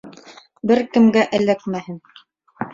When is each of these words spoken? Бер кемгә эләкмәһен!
Бер 0.71 0.81
кемгә 0.95 1.27
эләкмәһен! 1.41 2.03